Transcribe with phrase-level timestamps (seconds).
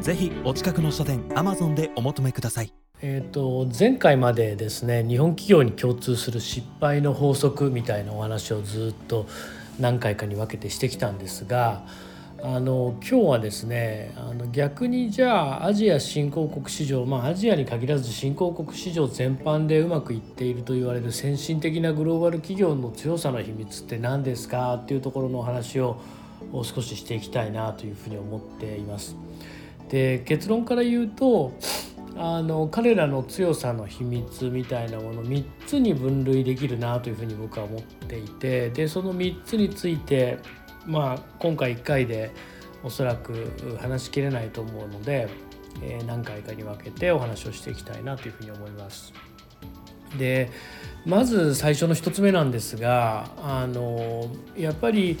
[0.00, 9.28] ぜひお近くの書店アマゾンでお求めくださいえーと、前回までですね日本企業に共通する失敗の法則みたいなお話をずっと
[9.78, 11.84] 何回かに分けてしてきたんですが
[12.42, 26.00] あの今日はですねあの逆にじゃあアジア新興国市場まあアジアに限らず新興国市場全般でうまくいっていると言われる先進的なグローバル企業の強さの秘密って何ですかっていうところのお話を
[26.64, 29.16] 少ししていきたいなというふうに思っています。
[29.88, 31.52] で結論から言うと
[32.16, 40.38] あの彼らの強さの秘密みたいなもの3つに分類できるなというふうに僕は思っていてでその3つについて
[40.84, 42.32] まあ今回1回で
[42.82, 45.28] おそらく話しきれないと思うので、
[45.82, 49.12] えー、何回かに分けてお話をしていきたいなというふうに思います。
[50.16, 50.50] で
[51.04, 55.18] まず最初の1つ目なんですがあのやっぱり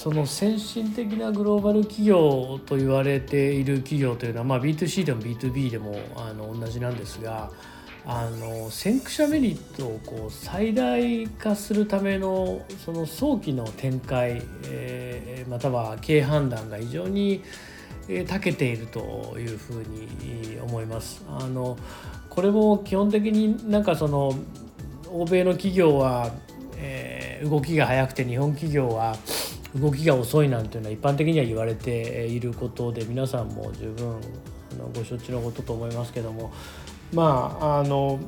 [0.00, 7.50] その先進的なグローバル企業と言われている企業というのは、まあ、B2C でも B2B でもあの同じなんですが
[8.06, 17.42] あの先駆者メリットをこう最大化するためのその早期の展開、えー、または経営判断が非常に
[18.08, 21.22] 長けているというふうに思います。
[21.28, 21.76] あの
[22.30, 24.32] これも基本的になんかその
[25.10, 26.32] 欧米の企業は、
[26.78, 29.14] えー、動きが速くて日本企業は
[29.76, 34.20] 動きが遅いなんていうのは一般的には言われていることで皆さんも十分
[34.94, 36.52] ご承知のことと思いますけども。
[37.12, 38.20] まああの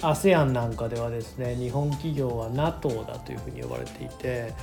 [0.00, 4.54] ASEAN なんかではですね日本企業は NATO だというふうに呼ばれていて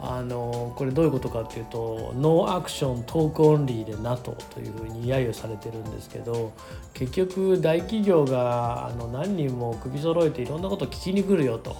[0.00, 6.52] あのこれどういうことかっていうと No Action Talk Only で NATO というふうに揶揄されてるんですけど
[6.94, 11.76] 結局大企業があの何人も首揃えていろんなこと聞きに来るよと。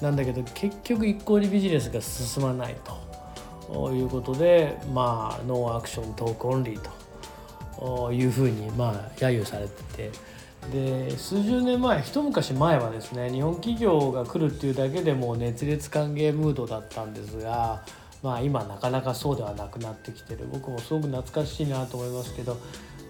[0.00, 3.08] なんだけど結局一向にビジネスが進まないと。
[3.92, 8.12] いうことでまあ No Action Talk Only と。
[8.12, 10.10] いうふうにまあ揶揄されてて。
[10.72, 17.84] で数十年前一昔前はですね日本企業が来るっていうだけでもう熱烈歓迎ムードだったんですが
[18.22, 20.46] まあ今なかなかそうではなくなってきてる。
[20.52, 22.58] 僕もすごく懐かしいなと思いますけど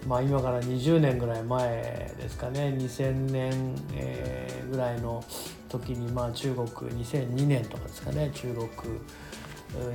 [0.07, 2.73] まあ今から20年ぐらい前ですかね。
[2.77, 5.23] 2000年、えー、ぐらいの
[5.69, 8.67] 時にまあ中国2002年とかですかね中国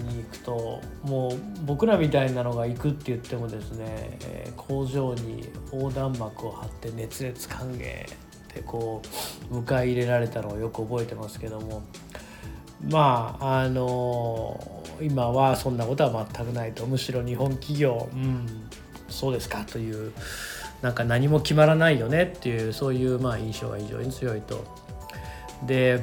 [0.03, 4.19] に行くともう僕らみたいなのが行くって言ってもですね、
[4.57, 8.09] 工場に横断幕を張って熱烈歓迎で
[8.65, 9.03] こ
[9.51, 11.83] う迎え入れられたのをよく覚えてますけども
[12.89, 18.47] まああの、今はそんなことは全くないとむしろ日本企業うん
[19.09, 20.13] そうですかという
[20.83, 24.84] なんか何も決まらないよねっていうそういうまあ印象が非常に強いと。
[25.67, 26.03] で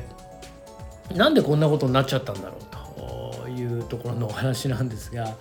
[1.16, 5.35] なんでこんなことになっちゃったんだろうというところのお話なんですが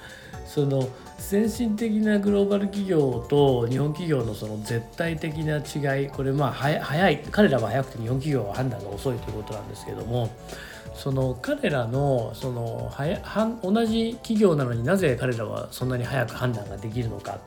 [0.46, 0.88] その
[1.18, 10.28] 先進的なグローバル企業と日本企業のその絶対的な違いこれまあ早い彼らは早くて日本企業は判断が遅いということなんですけども
[10.94, 17.38] その彼らのそのはやは同じ企業なのになぜ彼らはそんなに早く判断ができるのか。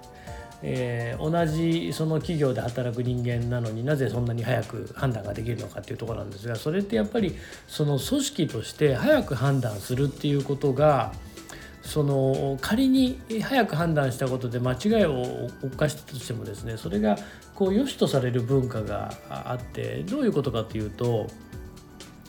[0.66, 7.35] えー、同じその企業で働く人間なのになぜそんなに早く判断ができるのかっていうところなんですがそれってやっぱり
[7.68, 11.13] その組織として早く判断するっていうことが
[11.81, 17.18] その仮に早く判断したことで間違いを犯したとしてもですねそれが
[17.56, 21.28] こう良しとされる文化があってどういうことかというと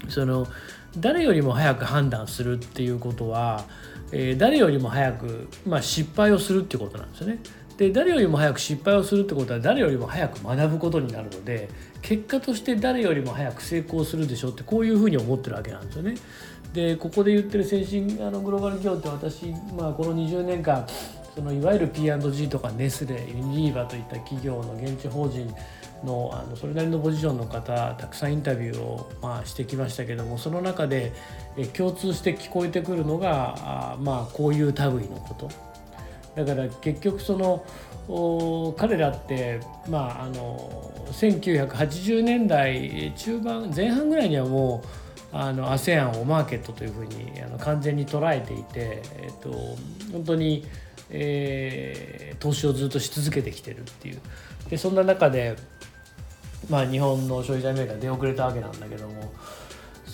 [0.08, 0.48] その
[0.98, 3.64] 誰よりも早く判断するっていうことは、
[4.10, 7.38] えー、誰よりも早く、まあ、失敗をするっていうことなんですよね。
[7.76, 11.68] で誰よりも早く失敗をするってことは誰よりも早く学ぶことになるので
[12.02, 16.14] 結果として誰よりも早く成功するでしょうってこういうふうに思ってるわけなんですよね。
[16.72, 20.84] でここで言ってる先進あのグローバル企業って私、まあ、この20年間
[21.34, 25.52] そのいわゆる P&G とかネスレユニーバといった企業の現地法人
[26.04, 31.12] のあのそれなりのポジションの方たくさんインタビューを、まあ、してきましたけどもその中で
[31.56, 33.54] え共通して聞こえてくるのが
[33.94, 34.74] あまあこういう類
[35.08, 35.73] のこと。
[36.36, 44.82] だから結局その彼らってまああの1980年代中盤前半ぐらいにはも
[45.32, 49.50] うあの ASEAN をマーケットというふうにあの完全に捉えていて、えっと、
[50.12, 50.64] 本当に
[51.10, 54.20] えー、投資をずっとし続けてきてるっていう。
[54.68, 55.56] でそんな中で、
[56.70, 59.32] まあ、日本の消費財メーカー出遅れたわけなんだけども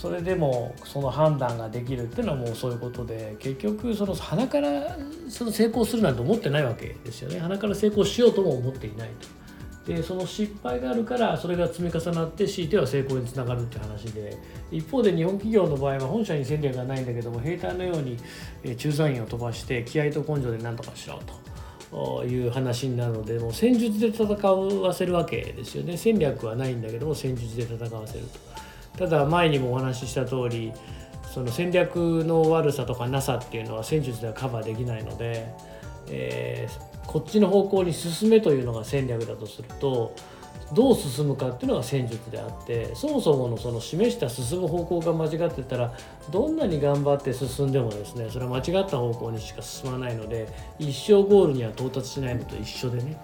[0.00, 4.97] それでもその判断ができるっていうのはもうそういうことで結局その鼻から
[5.29, 7.38] その成功するなんて思ってないわけですよね。
[7.38, 9.11] 鼻から成功しようとも思っていない
[9.85, 9.93] と。
[9.93, 14.38] でその失敗があるからそれが積み重なって強いては成功につながるって話で
[14.70, 18.17] 一方で日本企業の場合は本社に戦略がないんだけども兵隊のように
[18.76, 21.20] 駐在員を飛ばして気合と根性で何とかしろ
[21.91, 25.99] という話になるのでもう戦術で戦わせるわけですよね。
[25.99, 28.60] 戦略はないんだけども戦術で戦わせると。
[28.99, 30.73] ただ前にもお話しした通り
[31.23, 35.47] その戦略の悪さとかなさっていうのは戦術ではカバーできないので、
[36.09, 40.15] えーこっちの方向に進めというのが戦略だとすると
[40.73, 45.93] どう進むかっていうのが戦術であってそもそものその示した進む方向が間違ってたら
[46.31, 50.47] どんなに頑張って進んでもですねそれは間違った方向にしか進まないので
[50.79, 53.21] 一生ゴールには到達しないのと一緒でね。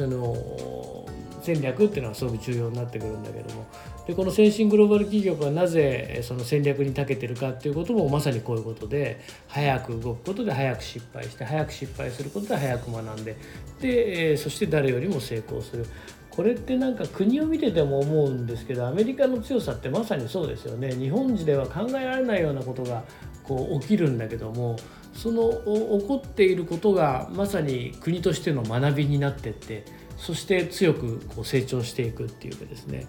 [0.00, 1.04] その
[1.42, 3.66] 戦略っていうのはすごく重要になってくるんだけども。
[4.06, 13.36] でこの先進グローバル企業がなぜその戦略に長けてるかっていうこともまさにこういうことで早く動くことで早く失敗して早く失敗することで早く学んで
[13.80, 15.86] でそして誰よりも成功する。
[16.30, 20.92] これってなんか国を見てても思うんですけどアメリカの強さってまさにそうですよね。
[20.92, 23.04] 日本では考えられないようなことが
[23.42, 24.76] こう起きるんだけども
[25.12, 29.84] その起こっていることがまさに国としての学びになってって
[30.16, 33.06] そして強くこう成長していくっていうかですね。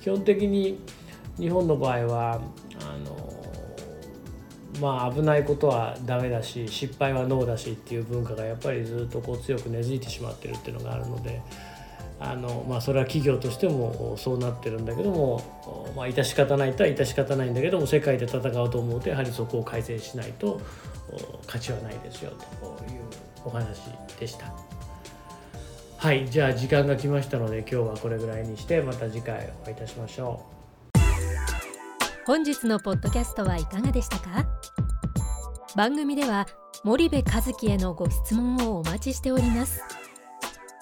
[0.00, 0.80] 基本的に
[1.38, 2.40] 日本の場合は
[2.80, 3.42] あの
[4.80, 11.42] まあ危ないことはダメだし失敗はノーだしっていう文化がやっぱりずっとこう強く根付いてしまってるっていうのがあるので
[12.20, 20.60] あの、まあ、それは企業としてもそうなってるんだけども、まあ、致し方ないとは致し方ないんだけども世界で戦うと思うとやはりそこを改善しないと
[21.46, 23.00] 価値はないですよという
[23.44, 23.80] お話
[24.20, 24.52] でした。
[25.96, 30.44] はいじゃあ時間が来ましたので今日はこれぐらいにしてまた次回お会いいたしましょ
[30.96, 30.98] う。
[32.26, 34.46] 本日のポッドキャストはいかがでしたか？
[35.76, 36.46] 番組では
[36.84, 39.80] 森部和樹へのご質問をお待ちしております。